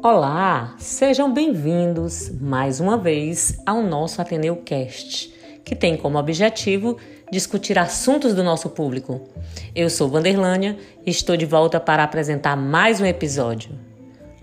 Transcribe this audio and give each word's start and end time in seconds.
Olá, 0.00 0.76
sejam 0.78 1.32
bem-vindos 1.34 2.30
mais 2.40 2.78
uma 2.78 2.96
vez 2.96 3.58
ao 3.66 3.82
nosso 3.82 4.22
Ateneu 4.22 4.54
Cast, 4.64 5.34
que 5.64 5.74
tem 5.74 5.96
como 5.96 6.16
objetivo 6.16 6.96
discutir 7.32 7.76
assuntos 7.76 8.32
do 8.32 8.44
nosso 8.44 8.70
público. 8.70 9.28
Eu 9.74 9.90
sou 9.90 10.08
Vanderlânia 10.08 10.78
e 11.04 11.10
estou 11.10 11.36
de 11.36 11.44
volta 11.44 11.80
para 11.80 12.04
apresentar 12.04 12.54
mais 12.54 13.00
um 13.00 13.06
episódio. 13.06 13.72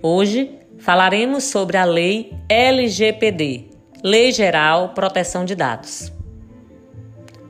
Hoje 0.02 0.60
falaremos 0.78 1.46
sobre 1.46 1.78
a 1.78 1.86
Lei 1.86 2.34
LGPD, 2.50 3.70
Lei 4.04 4.34
Geral 4.34 4.90
Proteção 4.90 5.46
de 5.46 5.56
Dados. 5.56 6.12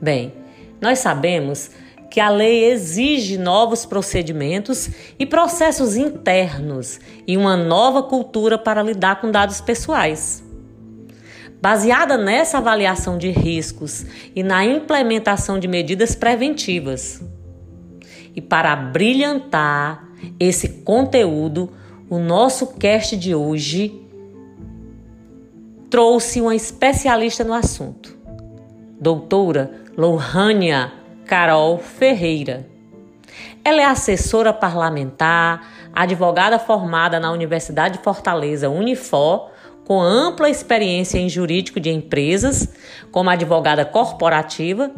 Bem, 0.00 0.32
nós 0.80 1.00
sabemos 1.00 1.72
que 2.10 2.20
a 2.20 2.28
lei 2.28 2.70
exige 2.70 3.36
novos 3.36 3.84
procedimentos 3.84 4.88
e 5.18 5.26
processos 5.26 5.96
internos 5.96 7.00
e 7.26 7.36
uma 7.36 7.56
nova 7.56 8.02
cultura 8.02 8.58
para 8.58 8.82
lidar 8.82 9.20
com 9.20 9.30
dados 9.30 9.60
pessoais. 9.60 10.42
Baseada 11.60 12.16
nessa 12.16 12.58
avaliação 12.58 13.18
de 13.18 13.30
riscos 13.30 14.06
e 14.34 14.42
na 14.42 14.64
implementação 14.64 15.58
de 15.58 15.66
medidas 15.66 16.14
preventivas. 16.14 17.22
E 18.34 18.40
para 18.40 18.76
brilhantar 18.76 20.06
esse 20.38 20.68
conteúdo, 20.82 21.72
o 22.08 22.18
nosso 22.18 22.74
cast 22.74 23.16
de 23.16 23.34
hoje 23.34 24.02
trouxe 25.90 26.40
uma 26.40 26.54
especialista 26.54 27.42
no 27.42 27.54
assunto, 27.54 28.16
doutora 29.00 29.70
Lohânia 29.96 30.92
Carol 31.26 31.78
Ferreira. 31.78 32.66
Ela 33.64 33.82
é 33.82 33.84
assessora 33.84 34.52
parlamentar, 34.52 35.68
advogada 35.92 36.58
formada 36.58 37.18
na 37.18 37.32
Universidade 37.32 37.98
de 37.98 38.04
Fortaleza, 38.04 38.70
Unifor, 38.70 39.50
com 39.84 40.00
ampla 40.00 40.48
experiência 40.48 41.18
em 41.18 41.28
jurídico 41.28 41.80
de 41.80 41.90
empresas, 41.90 42.72
como 43.10 43.30
advogada 43.30 43.84
corporativa, 43.84 44.90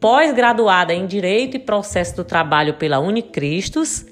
pós-graduada 0.00 0.92
em 0.92 1.06
Direito 1.06 1.56
e 1.56 1.60
Processo 1.60 2.16
do 2.16 2.24
Trabalho 2.24 2.74
pela 2.74 2.98
Unicristos, 2.98 4.06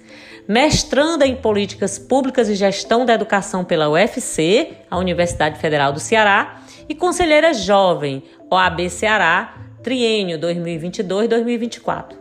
mestranda 0.46 1.26
em 1.26 1.36
Políticas 1.36 1.98
Públicas 1.98 2.48
e 2.48 2.54
Gestão 2.54 3.06
da 3.06 3.14
Educação 3.14 3.64
pela 3.64 3.88
UFC, 3.88 4.72
a 4.90 4.98
Universidade 4.98 5.58
Federal 5.58 5.92
do 5.92 6.00
Ceará, 6.00 6.62
e 6.88 6.94
conselheira 6.94 7.54
jovem, 7.54 8.22
OAB 8.50 8.88
Ceará, 8.90 9.54
triênio 9.82 10.38
2022-2024. 10.38 12.16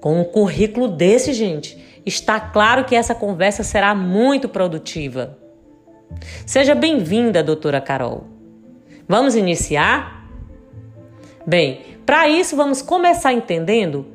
Com 0.00 0.20
um 0.20 0.24
currículo 0.24 0.88
desse, 0.88 1.32
gente, 1.32 1.78
está 2.04 2.40
claro 2.40 2.84
que 2.84 2.94
essa 2.94 3.14
conversa 3.14 3.62
será 3.62 3.94
muito 3.94 4.48
produtiva. 4.48 5.38
Seja 6.46 6.74
bem-vinda, 6.74 7.42
doutora 7.42 7.80
Carol. 7.80 8.24
Vamos 9.08 9.34
iniciar? 9.34 10.28
Bem, 11.46 11.80
para 12.06 12.28
isso 12.28 12.56
vamos 12.56 12.82
começar 12.82 13.32
entendendo 13.32 14.06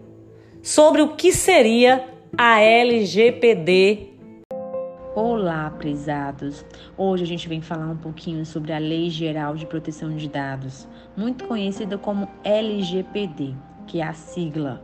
sobre 0.61 1.01
o 1.01 1.15
que 1.15 1.31
seria 1.31 2.05
a 2.37 2.59
LGPD. 2.61 4.06
Olá, 5.19 5.71
prezados! 5.71 6.63
Hoje 6.95 7.23
a 7.23 7.25
gente 7.25 7.49
vem 7.49 7.59
falar 7.59 7.87
um 7.87 7.97
pouquinho 7.97 8.45
sobre 8.45 8.71
a 8.71 8.77
Lei 8.77 9.09
Geral 9.09 9.55
de 9.55 9.65
Proteção 9.65 10.15
de 10.15 10.29
Dados, 10.29 10.87
muito 11.17 11.45
conhecida 11.45 11.97
como 11.97 12.29
LGPD, 12.43 13.55
que 13.87 13.99
é 13.99 14.03
a 14.03 14.13
sigla. 14.13 14.79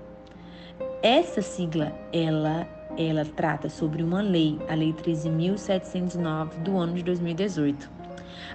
Essa 1.03 1.39
sigla, 1.43 1.93
ela, 2.11 2.67
ela 2.97 3.23
trata 3.23 3.69
sobre 3.69 4.01
uma 4.01 4.23
lei, 4.23 4.57
a 4.67 4.73
Lei 4.73 4.91
13.709 4.91 6.63
do 6.63 6.79
ano 6.79 6.95
de 6.95 7.03
2018. 7.03 7.91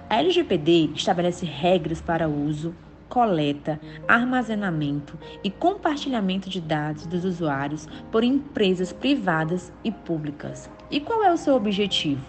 A 0.09 0.19
LGPD 0.19 0.89
estabelece 0.93 1.45
regras 1.45 2.01
para 2.01 2.27
uso, 2.27 2.75
coleta, 3.09 3.79
armazenamento 4.07 5.17
e 5.43 5.49
compartilhamento 5.49 6.49
de 6.49 6.61
dados 6.61 7.05
dos 7.07 7.25
usuários 7.25 7.87
por 8.11 8.23
empresas 8.23 8.93
privadas 8.93 9.73
e 9.83 9.91
públicas. 9.91 10.69
E 10.89 10.99
qual 10.99 11.23
é 11.23 11.33
o 11.33 11.37
seu 11.37 11.55
objetivo? 11.55 12.23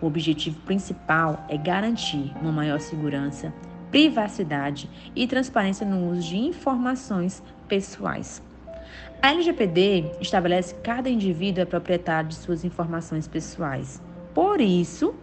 O 0.00 0.06
objetivo 0.06 0.60
principal 0.60 1.44
é 1.48 1.56
garantir 1.56 2.32
uma 2.40 2.52
maior 2.52 2.78
segurança, 2.78 3.52
privacidade 3.90 4.90
e 5.16 5.26
transparência 5.26 5.86
no 5.86 6.10
uso 6.10 6.28
de 6.28 6.36
informações 6.36 7.42
pessoais. 7.66 8.42
A 9.22 9.30
LGPD 9.30 10.04
estabelece 10.20 10.74
que 10.74 10.82
cada 10.82 11.08
indivíduo 11.08 11.62
é 11.62 11.64
proprietário 11.64 12.28
de 12.28 12.34
suas 12.34 12.64
informações 12.64 13.26
pessoais. 13.26 14.02
Por 14.34 14.60
isso, 14.60 15.14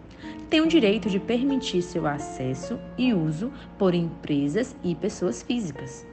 tem 0.49 0.61
o 0.61 0.67
direito 0.67 1.09
de 1.09 1.19
permitir 1.19 1.81
seu 1.81 2.05
acesso 2.05 2.79
e 2.97 3.13
uso 3.13 3.51
por 3.77 3.93
empresas 3.93 4.75
e 4.83 4.93
pessoas 4.95 5.41
físicas. 5.41 6.05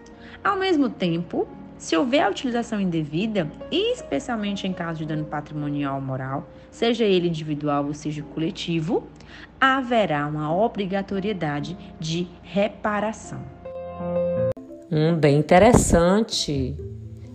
Ao 0.42 0.56
mesmo 0.56 0.88
tempo, 0.88 1.48
se 1.78 1.96
houver 1.96 2.22
a 2.22 2.28
utilização 2.28 2.80
indevida, 2.80 3.50
especialmente 3.70 4.66
em 4.66 4.72
caso 4.72 4.98
de 4.98 5.06
dano 5.06 5.24
patrimonial 5.24 5.96
ou 5.96 6.00
moral, 6.00 6.48
seja 6.70 7.04
ele 7.04 7.28
individual 7.28 7.86
ou 7.86 7.94
seja 7.94 8.22
coletivo, 8.22 9.06
haverá 9.60 10.26
uma 10.26 10.54
obrigatoriedade 10.54 11.76
de 11.98 12.26
reparação. 12.42 13.40
Hum, 14.90 15.16
bem 15.16 15.38
interessante. 15.38 16.74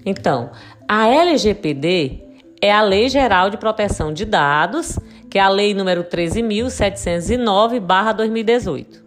Então, 0.06 0.52
a 0.88 1.08
LGPD 1.08 2.22
é 2.62 2.72
a 2.72 2.82
Lei 2.82 3.08
Geral 3.10 3.50
de 3.50 3.58
Proteção 3.58 4.14
de 4.14 4.26
Dados, 4.26 4.98
que 5.34 5.40
é 5.40 5.42
a 5.42 5.50
Lei 5.50 5.74
número 5.74 6.04
13.709/2018 6.04 9.02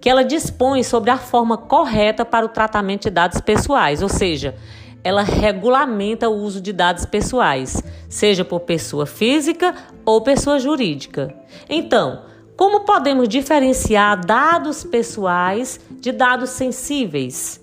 que 0.00 0.08
ela 0.08 0.22
dispõe 0.22 0.84
sobre 0.84 1.10
a 1.10 1.18
forma 1.18 1.58
correta 1.58 2.24
para 2.24 2.46
o 2.46 2.48
tratamento 2.48 3.02
de 3.02 3.10
dados 3.10 3.40
pessoais, 3.40 4.00
ou 4.00 4.08
seja, 4.08 4.54
ela 5.02 5.22
regulamenta 5.22 6.28
o 6.28 6.36
uso 6.36 6.60
de 6.60 6.72
dados 6.72 7.04
pessoais, 7.04 7.82
seja 8.08 8.44
por 8.44 8.60
pessoa 8.60 9.06
física 9.06 9.74
ou 10.04 10.20
pessoa 10.20 10.60
jurídica. 10.60 11.34
Então, 11.68 12.22
como 12.56 12.84
podemos 12.84 13.28
diferenciar 13.28 14.24
dados 14.24 14.84
pessoais 14.84 15.80
de 15.90 16.12
dados 16.12 16.50
sensíveis? 16.50 17.60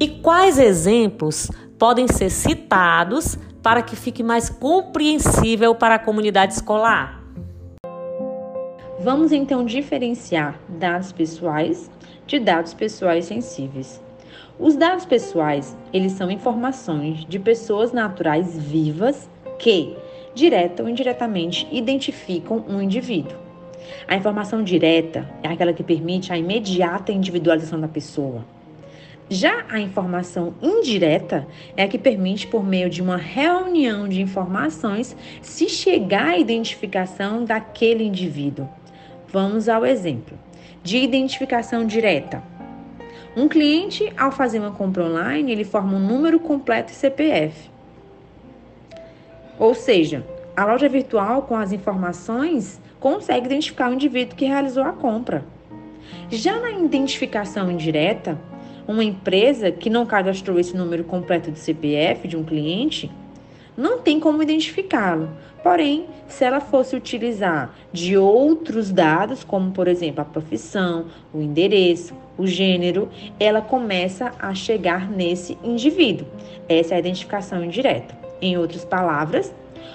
E 0.00 0.08
quais 0.08 0.58
exemplos 0.58 1.48
podem 1.78 2.08
ser 2.08 2.28
citados 2.28 3.38
para 3.64 3.82
que 3.82 3.96
fique 3.96 4.22
mais 4.22 4.50
compreensível 4.50 5.74
para 5.74 5.94
a 5.94 5.98
comunidade 5.98 6.52
escolar? 6.52 7.24
Vamos 9.00 9.32
então 9.32 9.64
diferenciar 9.64 10.60
dados 10.68 11.12
pessoais 11.12 11.90
de 12.26 12.38
dados 12.38 12.74
pessoais 12.74 13.24
sensíveis. 13.24 14.02
Os 14.58 14.76
dados 14.76 15.06
pessoais, 15.06 15.74
eles 15.94 16.12
são 16.12 16.30
informações 16.30 17.24
de 17.24 17.38
pessoas 17.38 17.90
naturais 17.90 18.54
vivas 18.54 19.30
que, 19.58 19.96
direta 20.34 20.82
ou 20.82 20.88
indiretamente, 20.88 21.66
identificam 21.72 22.62
um 22.68 22.82
indivíduo. 22.82 23.38
A 24.06 24.14
informação 24.14 24.62
direta 24.62 25.26
é 25.42 25.48
aquela 25.48 25.72
que 25.72 25.82
permite 25.82 26.30
a 26.30 26.36
imediata 26.36 27.12
individualização 27.12 27.80
da 27.80 27.88
pessoa. 27.88 28.44
Já 29.28 29.64
a 29.70 29.80
informação 29.80 30.54
indireta 30.60 31.46
é 31.76 31.84
a 31.84 31.88
que 31.88 31.98
permite, 31.98 32.46
por 32.46 32.64
meio 32.64 32.90
de 32.90 33.00
uma 33.00 33.16
reunião 33.16 34.06
de 34.06 34.20
informações, 34.20 35.16
se 35.40 35.68
chegar 35.68 36.28
à 36.28 36.38
identificação 36.38 37.44
daquele 37.44 38.04
indivíduo. 38.04 38.68
Vamos 39.28 39.68
ao 39.68 39.86
exemplo 39.86 40.38
de 40.82 40.98
identificação 40.98 41.86
direta. 41.86 42.42
Um 43.34 43.48
cliente, 43.48 44.12
ao 44.16 44.30
fazer 44.30 44.58
uma 44.58 44.70
compra 44.70 45.04
online, 45.04 45.50
ele 45.50 45.64
forma 45.64 45.96
um 45.96 46.06
número 46.06 46.38
completo 46.38 46.92
e 46.92 46.94
CPF. 46.94 47.70
Ou 49.58 49.74
seja, 49.74 50.24
a 50.54 50.66
loja 50.66 50.88
virtual 50.88 51.42
com 51.42 51.56
as 51.56 51.72
informações 51.72 52.80
consegue 53.00 53.46
identificar 53.46 53.90
o 53.90 53.94
indivíduo 53.94 54.36
que 54.36 54.44
realizou 54.44 54.84
a 54.84 54.92
compra. 54.92 55.44
Já 56.30 56.60
na 56.60 56.70
identificação 56.70 57.70
indireta, 57.70 58.38
uma 58.86 59.04
empresa 59.04 59.70
que 59.70 59.88
não 59.88 60.04
cadastrou 60.04 60.58
esse 60.58 60.76
número 60.76 61.04
completo 61.04 61.50
de 61.50 61.58
CPF 61.58 62.28
de 62.28 62.36
um 62.36 62.44
cliente 62.44 63.10
não 63.76 63.98
tem 63.98 64.20
como 64.20 64.42
identificá-lo. 64.42 65.30
Porém, 65.62 66.06
se 66.28 66.44
ela 66.44 66.60
fosse 66.60 66.94
utilizar 66.94 67.74
de 67.92 68.16
outros 68.16 68.92
dados, 68.92 69.42
como 69.42 69.70
por 69.70 69.88
exemplo 69.88 70.20
a 70.20 70.24
profissão, 70.24 71.06
o 71.32 71.40
endereço, 71.40 72.14
o 72.36 72.46
gênero, 72.46 73.08
ela 73.40 73.62
começa 73.62 74.32
a 74.38 74.54
chegar 74.54 75.10
nesse 75.10 75.56
indivíduo. 75.64 76.26
Essa 76.68 76.94
é 76.94 76.96
a 76.96 77.00
identificação 77.00 77.64
indireta. 77.64 78.14
Em 78.42 78.58
outras 78.58 78.84
palavras, 78.84 79.54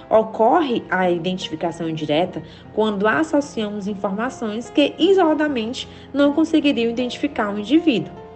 ocorre 0.10 0.84
a 0.90 1.10
identificação 1.10 1.88
indireta 1.88 2.42
quando 2.74 3.08
associamos 3.08 3.88
informações 3.88 4.70
que 4.70 4.96
isoladamente 4.98 5.88
não 6.12 6.34
conseguiriam 6.34 6.90
identificar 6.90 7.54
o 7.54 7.60
indivíduo. 7.60 8.29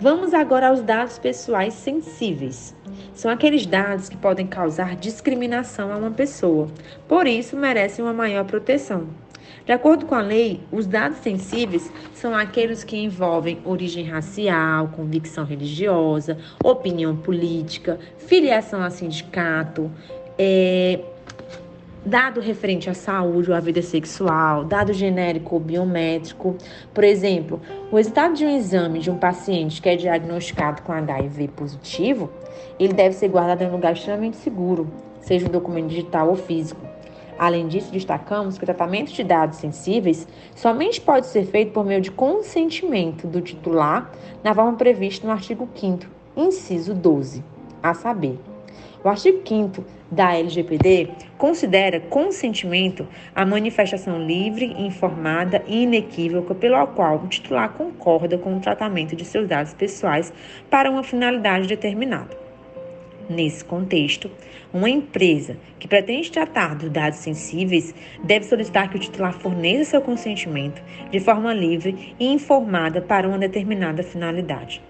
Vamos 0.00 0.32
agora 0.32 0.68
aos 0.68 0.80
dados 0.80 1.18
pessoais 1.18 1.74
sensíveis. 1.74 2.72
são 3.14 3.28
aqueles 3.28 3.66
dados 3.66 4.08
que 4.08 4.16
podem 4.16 4.46
causar 4.46 4.94
discriminação 4.94 5.92
a 5.92 5.96
uma 5.96 6.12
pessoa, 6.12 6.68
por 7.08 7.26
isso 7.26 7.56
merecem 7.56 8.04
uma 8.04 8.14
maior 8.14 8.44
proteção. 8.44 9.08
De 9.66 9.72
acordo 9.72 10.06
com 10.06 10.14
a 10.14 10.22
lei, 10.22 10.60
os 10.70 10.86
dados 10.86 11.18
sensíveis 11.18 11.90
são 12.14 12.32
aqueles 12.32 12.84
que 12.84 12.96
envolvem 12.96 13.58
origem 13.64 14.04
racial, 14.04 14.88
convicção 14.94 15.44
religiosa, 15.44 16.38
opinião 16.62 17.16
política, 17.16 17.98
filiação 18.18 18.80
a 18.80 18.90
sindicato, 18.90 19.90
é, 20.38 21.00
dado 22.04 22.40
referente 22.40 22.88
à 22.88 22.94
saúde 22.94 23.50
ou 23.50 23.56
à 23.56 23.60
vida 23.60 23.82
sexual, 23.82 24.64
dado 24.64 24.92
genérico 24.92 25.54
ou 25.54 25.60
biométrico. 25.60 26.56
Por 26.94 27.04
exemplo, 27.04 27.60
o 27.90 27.96
resultado 27.96 28.34
de 28.34 28.44
um 28.44 28.56
exame 28.56 28.98
de 28.98 29.10
um 29.10 29.18
paciente 29.18 29.82
que 29.82 29.88
é 29.88 29.96
diagnosticado 29.96 30.82
com 30.82 30.92
HIV 30.92 31.48
positivo, 31.48 32.30
ele 32.78 32.92
deve 32.92 33.14
ser 33.14 33.28
guardado 33.28 33.62
em 33.62 33.68
um 33.68 33.72
lugar 33.72 33.92
extremamente 33.92 34.36
seguro, 34.36 34.88
seja 35.20 35.46
um 35.46 35.50
documento 35.50 35.88
digital 35.88 36.28
ou 36.28 36.36
físico. 36.36 36.80
Além 37.38 37.68
disso, 37.68 37.92
destacamos 37.92 38.58
que 38.58 38.64
o 38.64 38.66
tratamento 38.66 39.12
de 39.12 39.22
dados 39.22 39.58
sensíveis 39.58 40.26
somente 40.56 41.00
pode 41.00 41.26
ser 41.26 41.46
feito 41.46 41.72
por 41.72 41.84
meio 41.84 42.00
de 42.00 42.10
consentimento 42.10 43.28
do 43.28 43.40
titular 43.40 44.10
na 44.42 44.52
forma 44.52 44.74
prevista 44.74 45.26
no 45.26 45.32
artigo 45.32 45.68
5 45.74 46.18
inciso 46.38 46.94
12, 46.94 47.42
a 47.82 47.94
saber, 47.94 48.38
o 49.02 49.08
artigo 49.08 49.40
5 49.46 49.84
da 50.10 50.34
LGPD 50.34 51.10
considera 51.36 52.00
consentimento 52.00 53.06
a 53.34 53.46
manifestação 53.46 54.24
livre, 54.24 54.74
informada 54.78 55.62
e 55.66 55.82
inequívoca 55.82 56.54
pelo 56.54 56.86
qual 56.88 57.16
o 57.16 57.28
titular 57.28 57.72
concorda 57.74 58.36
com 58.38 58.56
o 58.56 58.60
tratamento 58.60 59.14
de 59.14 59.24
seus 59.24 59.46
dados 59.46 59.74
pessoais 59.74 60.32
para 60.68 60.90
uma 60.90 61.02
finalidade 61.02 61.68
determinada. 61.68 62.36
Nesse 63.28 63.62
contexto, 63.62 64.30
uma 64.72 64.88
empresa 64.88 65.58
que 65.78 65.86
pretende 65.86 66.32
tratar 66.32 66.74
dos 66.74 66.90
dados 66.90 67.18
sensíveis 67.18 67.94
deve 68.24 68.46
solicitar 68.46 68.88
que 68.90 68.96
o 68.96 69.00
titular 69.00 69.34
forneça 69.34 69.90
seu 69.90 70.00
consentimento 70.00 70.82
de 71.10 71.20
forma 71.20 71.52
livre 71.52 72.14
e 72.18 72.26
informada 72.26 73.02
para 73.02 73.28
uma 73.28 73.38
determinada 73.38 74.02
finalidade. 74.02 74.82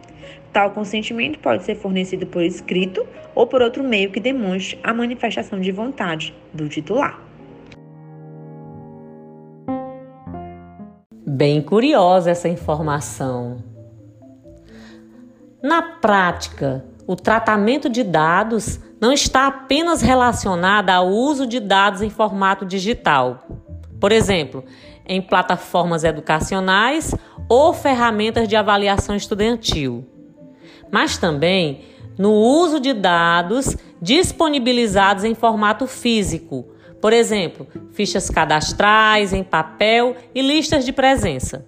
Tal 0.58 0.72
consentimento 0.72 1.38
pode 1.38 1.62
ser 1.62 1.76
fornecido 1.76 2.26
por 2.26 2.42
escrito 2.42 3.06
ou 3.32 3.46
por 3.46 3.62
outro 3.62 3.84
meio 3.84 4.10
que 4.10 4.18
demonstre 4.18 4.76
a 4.82 4.92
manifestação 4.92 5.60
de 5.60 5.70
vontade 5.70 6.34
do 6.52 6.68
titular. 6.68 7.22
Bem 11.24 11.62
curiosa 11.62 12.32
essa 12.32 12.48
informação. 12.48 13.62
Na 15.62 15.80
prática, 15.80 16.84
o 17.06 17.14
tratamento 17.14 17.88
de 17.88 18.02
dados 18.02 18.80
não 19.00 19.12
está 19.12 19.46
apenas 19.46 20.02
relacionado 20.02 20.90
ao 20.90 21.06
uso 21.06 21.46
de 21.46 21.60
dados 21.60 22.02
em 22.02 22.10
formato 22.10 22.66
digital. 22.66 23.46
Por 24.00 24.10
exemplo, 24.10 24.64
em 25.06 25.22
plataformas 25.22 26.02
educacionais 26.02 27.14
ou 27.48 27.72
ferramentas 27.72 28.48
de 28.48 28.56
avaliação 28.56 29.14
estudantil 29.14 30.17
mas 30.90 31.18
também 31.18 31.82
no 32.18 32.32
uso 32.32 32.80
de 32.80 32.92
dados 32.92 33.76
disponibilizados 34.00 35.24
em 35.24 35.34
formato 35.34 35.86
físico, 35.86 36.66
por 37.00 37.12
exemplo, 37.12 37.66
fichas 37.92 38.28
cadastrais 38.28 39.32
em 39.32 39.44
papel 39.44 40.16
e 40.34 40.42
listas 40.42 40.84
de 40.84 40.92
presença. 40.92 41.64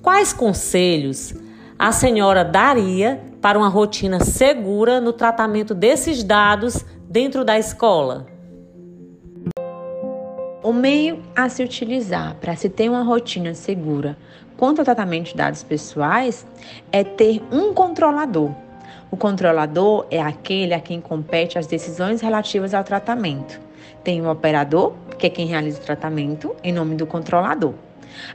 Quais 0.00 0.32
conselhos 0.32 1.34
a 1.76 1.90
senhora 1.90 2.44
daria 2.44 3.20
para 3.40 3.58
uma 3.58 3.68
rotina 3.68 4.20
segura 4.20 5.00
no 5.00 5.12
tratamento 5.12 5.74
desses 5.74 6.22
dados 6.22 6.84
dentro 7.08 7.44
da 7.44 7.58
escola? 7.58 8.35
O 10.66 10.72
meio 10.72 11.22
a 11.36 11.48
se 11.48 11.62
utilizar 11.62 12.34
para 12.40 12.56
se 12.56 12.68
ter 12.68 12.88
uma 12.88 13.04
rotina 13.04 13.54
segura 13.54 14.18
quanto 14.56 14.80
ao 14.80 14.84
tratamento 14.84 15.26
de 15.26 15.36
dados 15.36 15.62
pessoais 15.62 16.44
é 16.90 17.04
ter 17.04 17.40
um 17.52 17.72
controlador. 17.72 18.50
O 19.08 19.16
controlador 19.16 20.08
é 20.10 20.20
aquele 20.20 20.74
a 20.74 20.80
quem 20.80 21.00
compete 21.00 21.56
as 21.56 21.68
decisões 21.68 22.20
relativas 22.20 22.74
ao 22.74 22.82
tratamento. 22.82 23.60
Tem 24.02 24.20
o 24.20 24.28
operador, 24.28 24.92
que 25.16 25.28
é 25.28 25.30
quem 25.30 25.46
realiza 25.46 25.80
o 25.80 25.84
tratamento, 25.84 26.56
em 26.64 26.72
nome 26.72 26.96
do 26.96 27.06
controlador. 27.06 27.72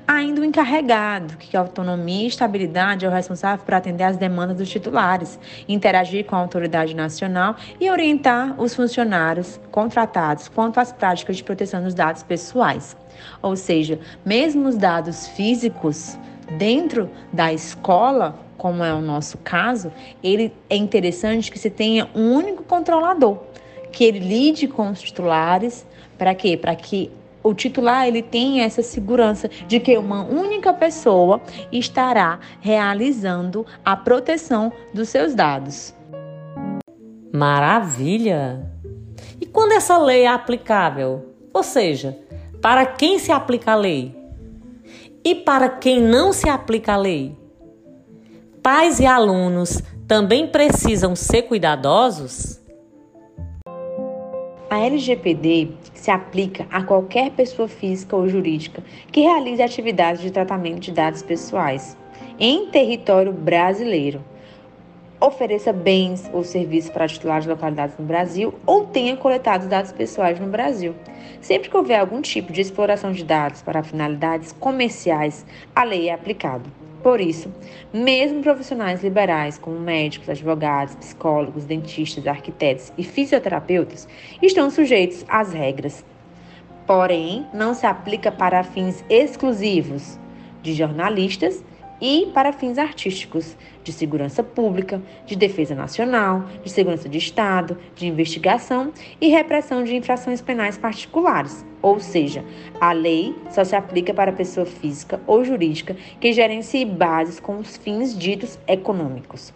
Ainda 0.07 0.41
o 0.41 0.45
encarregado, 0.45 1.37
que, 1.37 1.51
com 1.51 1.57
autonomia 1.57 2.23
e 2.23 2.27
estabilidade, 2.27 3.05
é 3.05 3.09
o 3.09 3.11
responsável 3.11 3.63
por 3.63 3.73
atender 3.73 4.03
às 4.03 4.17
demandas 4.17 4.57
dos 4.57 4.69
titulares, 4.69 5.39
interagir 5.67 6.25
com 6.25 6.35
a 6.35 6.39
autoridade 6.39 6.95
nacional 6.95 7.55
e 7.79 7.89
orientar 7.89 8.59
os 8.61 8.75
funcionários 8.75 9.59
contratados 9.71 10.47
quanto 10.47 10.79
às 10.79 10.91
práticas 10.91 11.37
de 11.37 11.43
proteção 11.43 11.83
dos 11.83 11.93
dados 11.93 12.23
pessoais. 12.23 12.95
Ou 13.41 13.55
seja, 13.55 13.99
mesmo 14.25 14.67
os 14.67 14.77
dados 14.77 15.27
físicos 15.29 16.17
dentro 16.57 17.09
da 17.31 17.53
escola, 17.53 18.37
como 18.57 18.83
é 18.83 18.93
o 18.93 19.01
nosso 19.01 19.37
caso, 19.39 19.91
ele 20.23 20.53
é 20.69 20.75
interessante 20.75 21.51
que 21.51 21.57
se 21.57 21.69
tenha 21.69 22.07
um 22.13 22.33
único 22.33 22.63
controlador, 22.63 23.39
que 23.91 24.03
ele 24.03 24.19
lide 24.19 24.67
com 24.67 24.89
os 24.89 25.01
titulares, 25.01 25.85
para 26.17 26.35
quê? 26.35 26.55
Para 26.55 26.75
que 26.75 27.11
o 27.43 27.53
titular 27.53 28.07
ele 28.07 28.21
tem 28.21 28.61
essa 28.61 28.81
segurança 28.81 29.49
de 29.67 29.79
que 29.79 29.97
uma 29.97 30.23
única 30.23 30.73
pessoa 30.73 31.41
estará 31.71 32.39
realizando 32.59 33.65
a 33.83 33.95
proteção 33.95 34.71
dos 34.93 35.09
seus 35.09 35.33
dados. 35.33 35.93
Maravilha! 37.33 38.69
E 39.39 39.45
quando 39.45 39.71
essa 39.71 39.97
lei 39.97 40.23
é 40.23 40.27
aplicável? 40.27 41.33
Ou 41.53 41.63
seja, 41.63 42.17
para 42.61 42.85
quem 42.85 43.17
se 43.17 43.31
aplica 43.31 43.71
a 43.71 43.75
lei? 43.75 44.15
E 45.23 45.35
para 45.35 45.69
quem 45.69 46.01
não 46.01 46.31
se 46.31 46.49
aplica 46.49 46.93
a 46.93 46.97
lei? 46.97 47.37
Pais 48.61 48.99
e 48.99 49.05
alunos 49.05 49.81
também 50.07 50.47
precisam 50.47 51.15
ser 51.15 51.43
cuidadosos? 51.43 52.60
A 54.71 54.79
LGPD 54.79 55.67
se 55.93 56.09
aplica 56.09 56.65
a 56.71 56.81
qualquer 56.81 57.31
pessoa 57.31 57.67
física 57.67 58.15
ou 58.15 58.29
jurídica 58.29 58.81
que 59.11 59.19
realize 59.19 59.61
atividades 59.61 60.21
de 60.21 60.31
tratamento 60.31 60.79
de 60.79 60.93
dados 60.93 61.21
pessoais 61.21 61.97
em 62.39 62.67
território 62.67 63.33
brasileiro, 63.33 64.23
ofereça 65.19 65.73
bens 65.73 66.29
ou 66.31 66.45
serviços 66.45 66.89
para 66.89 67.05
titulares 67.05 67.43
de 67.43 67.49
localidades 67.49 67.97
no 67.97 68.05
Brasil 68.05 68.53
ou 68.65 68.85
tenha 68.85 69.17
coletado 69.17 69.67
dados 69.67 69.91
pessoais 69.91 70.39
no 70.39 70.47
Brasil. 70.47 70.95
Sempre 71.41 71.69
que 71.69 71.75
houver 71.75 71.99
algum 71.99 72.21
tipo 72.21 72.53
de 72.53 72.61
exploração 72.61 73.11
de 73.11 73.25
dados 73.25 73.61
para 73.61 73.83
finalidades 73.83 74.53
comerciais, 74.53 75.45
a 75.75 75.83
lei 75.83 76.07
é 76.07 76.13
aplicada. 76.13 76.63
Por 77.03 77.19
isso, 77.19 77.51
mesmo 77.91 78.43
profissionais 78.43 79.03
liberais 79.03 79.57
como 79.57 79.79
médicos, 79.79 80.29
advogados, 80.29 80.95
psicólogos, 80.95 81.65
dentistas, 81.65 82.27
arquitetos 82.27 82.93
e 82.95 83.03
fisioterapeutas 83.03 84.07
estão 84.41 84.69
sujeitos 84.69 85.25
às 85.27 85.51
regras. 85.51 86.05
Porém, 86.85 87.47
não 87.53 87.73
se 87.73 87.87
aplica 87.87 88.31
para 88.31 88.63
fins 88.63 89.03
exclusivos 89.09 90.19
de 90.61 90.73
jornalistas 90.73 91.63
e 92.01 92.31
para 92.33 92.51
fins 92.51 92.77
artísticos, 92.77 93.55
de 93.83 93.91
segurança 93.91 94.43
pública, 94.43 95.01
de 95.25 95.35
defesa 95.35 95.75
nacional, 95.75 96.45
de 96.63 96.69
segurança 96.69 97.07
de 97.07 97.17
Estado, 97.17 97.77
de 97.95 98.07
investigação 98.07 98.91
e 99.19 99.27
repressão 99.29 99.83
de 99.83 99.95
infrações 99.95 100.41
penais 100.41 100.77
particulares. 100.77 101.65
Ou 101.81 101.99
seja, 101.99 102.43
a 102.79 102.91
lei 102.91 103.35
só 103.49 103.63
se 103.63 103.75
aplica 103.75 104.13
para 104.13 104.31
pessoa 104.31 104.65
física 104.65 105.21
ou 105.25 105.43
jurídica 105.43 105.95
que 106.19 106.33
gerencie 106.33 106.85
bases 106.85 107.39
com 107.39 107.57
os 107.57 107.77
fins 107.77 108.17
ditos 108.17 108.59
econômicos. 108.67 109.53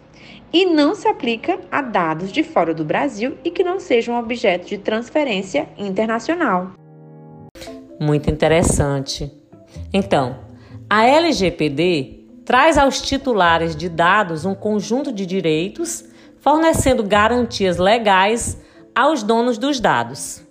E 0.52 0.64
não 0.64 0.94
se 0.94 1.06
aplica 1.08 1.60
a 1.70 1.82
dados 1.82 2.32
de 2.32 2.42
fora 2.42 2.72
do 2.72 2.84
Brasil 2.84 3.36
e 3.44 3.50
que 3.50 3.62
não 3.62 3.78
sejam 3.78 4.18
objeto 4.18 4.66
de 4.66 4.78
transferência 4.78 5.68
internacional. 5.76 6.72
Muito 8.00 8.30
interessante. 8.30 9.30
Então, 9.92 10.38
a 10.88 11.04
LGPD 11.04 12.15
traz 12.46 12.78
aos 12.78 13.02
titulares 13.02 13.74
de 13.74 13.88
dados 13.88 14.44
um 14.44 14.54
conjunto 14.54 15.12
de 15.12 15.26
direitos, 15.26 16.04
fornecendo 16.40 17.02
garantias 17.02 17.76
legais 17.76 18.56
aos 18.94 19.24
donos 19.24 19.58
dos 19.58 19.80
dados. 19.80 20.46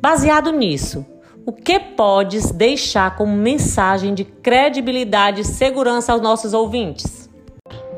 Baseado 0.00 0.50
nisso, 0.50 1.04
o 1.44 1.52
que 1.52 1.78
podes 1.78 2.50
deixar 2.50 3.16
como 3.16 3.36
mensagem 3.36 4.14
de 4.14 4.24
credibilidade 4.24 5.42
e 5.42 5.44
segurança 5.44 6.14
aos 6.14 6.22
nossos 6.22 6.54
ouvintes? 6.54 7.28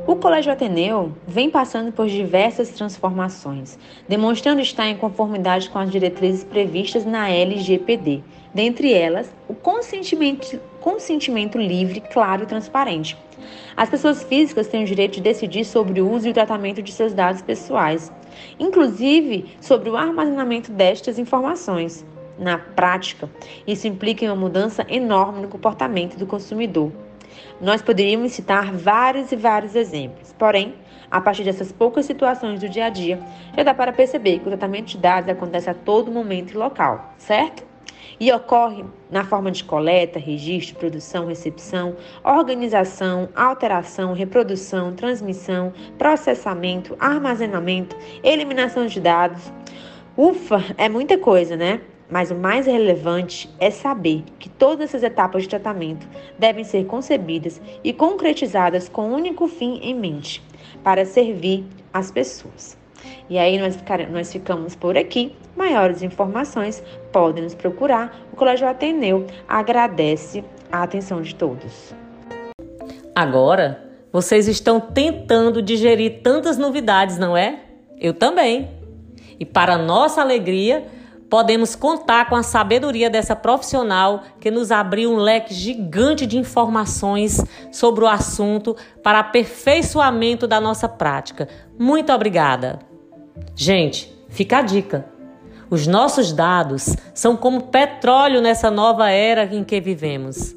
O 0.04 0.16
Colégio 0.16 0.52
Ateneu 0.52 1.12
vem 1.28 1.48
passando 1.48 1.92
por 1.92 2.08
diversas 2.08 2.70
transformações, 2.70 3.78
demonstrando 4.08 4.60
estar 4.60 4.88
em 4.88 4.96
conformidade 4.96 5.70
com 5.70 5.78
as 5.78 5.90
diretrizes 5.92 6.42
previstas 6.42 7.06
na 7.06 7.30
LGPD, 7.30 8.24
dentre 8.52 8.92
elas 8.92 9.32
o 9.46 9.54
consentimento 9.54 10.58
consentimento 10.80 11.58
livre, 11.58 12.00
claro 12.00 12.42
e 12.42 12.46
transparente. 12.46 13.16
As 13.76 13.88
pessoas 13.88 14.22
físicas 14.22 14.68
têm 14.68 14.82
o 14.82 14.86
direito 14.86 15.14
de 15.14 15.20
decidir 15.20 15.64
sobre 15.64 16.00
o 16.00 16.10
uso 16.10 16.28
e 16.28 16.30
o 16.30 16.34
tratamento 16.34 16.82
de 16.82 16.92
seus 16.92 17.12
dados 17.12 17.42
pessoais, 17.42 18.12
inclusive 18.58 19.56
sobre 19.60 19.90
o 19.90 19.96
armazenamento 19.96 20.70
destas 20.70 21.18
informações. 21.18 22.04
Na 22.38 22.58
prática, 22.58 23.28
isso 23.66 23.86
implica 23.86 24.24
em 24.24 24.28
uma 24.28 24.36
mudança 24.36 24.86
enorme 24.88 25.42
no 25.42 25.48
comportamento 25.48 26.16
do 26.16 26.26
consumidor. 26.26 26.90
Nós 27.60 27.82
poderíamos 27.82 28.32
citar 28.32 28.72
vários 28.72 29.30
e 29.30 29.36
vários 29.36 29.76
exemplos, 29.76 30.34
porém, 30.38 30.74
a 31.10 31.20
partir 31.20 31.44
dessas 31.44 31.72
poucas 31.72 32.06
situações 32.06 32.60
do 32.60 32.68
dia 32.68 32.86
a 32.86 32.88
dia, 32.88 33.18
já 33.56 33.62
dá 33.62 33.74
para 33.74 33.92
perceber 33.92 34.38
que 34.38 34.46
o 34.46 34.50
tratamento 34.50 34.86
de 34.86 34.98
dados 34.98 35.28
acontece 35.28 35.68
a 35.68 35.74
todo 35.74 36.10
momento 36.10 36.54
e 36.54 36.56
local, 36.56 37.14
certo? 37.18 37.69
E 38.18 38.32
ocorre 38.32 38.84
na 39.10 39.24
forma 39.24 39.50
de 39.50 39.62
coleta, 39.64 40.18
registro, 40.18 40.76
produção, 40.76 41.26
recepção, 41.26 41.96
organização, 42.24 43.28
alteração, 43.34 44.12
reprodução, 44.12 44.92
transmissão, 44.94 45.72
processamento, 45.98 46.96
armazenamento, 46.98 47.96
eliminação 48.22 48.86
de 48.86 49.00
dados. 49.00 49.52
Ufa, 50.16 50.64
é 50.76 50.88
muita 50.88 51.16
coisa, 51.16 51.56
né? 51.56 51.80
Mas 52.10 52.30
o 52.30 52.34
mais 52.34 52.66
relevante 52.66 53.48
é 53.60 53.70
saber 53.70 54.24
que 54.38 54.48
todas 54.48 54.90
essas 54.90 55.04
etapas 55.04 55.44
de 55.44 55.48
tratamento 55.48 56.08
devem 56.38 56.64
ser 56.64 56.84
concebidas 56.86 57.60
e 57.84 57.92
concretizadas 57.92 58.88
com 58.88 59.10
um 59.10 59.14
único 59.14 59.46
fim 59.46 59.78
em 59.80 59.94
mente, 59.94 60.42
para 60.82 61.04
servir 61.04 61.64
as 61.92 62.10
pessoas. 62.10 62.79
E 63.28 63.38
aí 63.38 63.58
nós, 63.58 63.78
nós 64.10 64.32
ficamos 64.32 64.74
por 64.74 64.96
aqui. 64.96 65.34
Maiores 65.56 66.02
informações 66.02 66.82
podem 67.12 67.44
nos 67.44 67.54
procurar. 67.54 68.20
O 68.32 68.36
Colégio 68.36 68.66
Ateneu 68.66 69.26
agradece 69.48 70.44
a 70.70 70.82
atenção 70.82 71.20
de 71.22 71.34
todos. 71.34 71.94
Agora, 73.14 73.90
vocês 74.12 74.48
estão 74.48 74.80
tentando 74.80 75.62
digerir 75.62 76.20
tantas 76.22 76.58
novidades, 76.58 77.18
não 77.18 77.36
é? 77.36 77.60
Eu 77.98 78.14
também. 78.14 78.70
E 79.38 79.44
para 79.44 79.78
nossa 79.78 80.20
alegria, 80.20 80.86
podemos 81.30 81.76
contar 81.76 82.28
com 82.28 82.34
a 82.34 82.42
sabedoria 82.42 83.08
dessa 83.08 83.36
profissional 83.36 84.24
que 84.40 84.50
nos 84.50 84.72
abriu 84.72 85.12
um 85.12 85.16
leque 85.16 85.54
gigante 85.54 86.26
de 86.26 86.36
informações 86.36 87.40
sobre 87.70 88.04
o 88.04 88.08
assunto 88.08 88.76
para 89.02 89.20
aperfeiçoamento 89.20 90.46
da 90.46 90.60
nossa 90.60 90.88
prática. 90.88 91.48
Muito 91.78 92.12
obrigada. 92.12 92.89
Gente, 93.54 94.12
fica 94.28 94.58
a 94.58 94.62
dica. 94.62 95.06
Os 95.68 95.86
nossos 95.86 96.32
dados 96.32 96.96
são 97.14 97.36
como 97.36 97.64
petróleo 97.64 98.40
nessa 98.40 98.70
nova 98.70 99.10
era 99.10 99.44
em 99.44 99.62
que 99.62 99.80
vivemos. 99.80 100.56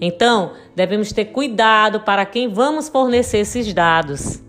Então, 0.00 0.52
devemos 0.74 1.12
ter 1.12 1.26
cuidado 1.26 2.00
para 2.00 2.24
quem 2.24 2.48
vamos 2.48 2.88
fornecer 2.88 3.38
esses 3.38 3.72
dados. 3.74 4.40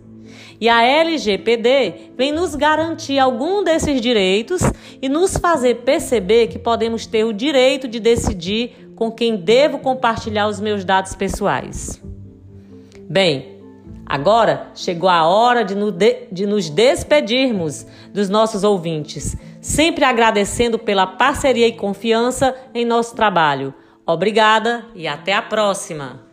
E 0.61 0.69
a 0.69 0.83
LGPD 0.83 2.11
vem 2.15 2.31
nos 2.31 2.55
garantir 2.55 3.19
algum 3.19 3.63
desses 3.63 3.99
direitos 3.99 4.61
e 5.01 5.09
nos 5.09 5.35
fazer 5.35 5.77
perceber 5.77 6.47
que 6.47 6.59
podemos 6.59 7.05
ter 7.05 7.25
o 7.25 7.33
direito 7.33 7.87
de 7.87 7.99
decidir 7.99 8.93
com 8.95 9.11
quem 9.11 9.35
devo 9.35 9.79
compartilhar 9.79 10.47
os 10.47 10.61
meus 10.61 10.85
dados 10.85 11.15
pessoais. 11.15 12.01
Bem, 13.09 13.52
agora 14.05 14.67
chegou 14.75 15.09
a 15.09 15.25
hora 15.25 15.63
de, 15.63 15.75
de 16.31 16.45
nos 16.45 16.69
despedirmos 16.69 17.85
dos 18.13 18.29
nossos 18.29 18.63
ouvintes, 18.63 19.35
sempre 19.61 20.03
agradecendo 20.03 20.77
pela 20.77 21.07
parceria 21.07 21.67
e 21.67 21.73
confiança 21.73 22.55
em 22.73 22.85
nosso 22.85 23.15
trabalho. 23.15 23.73
Obrigada 24.05 24.85
e 24.95 25.07
até 25.07 25.33
a 25.33 25.41
próxima! 25.41 26.32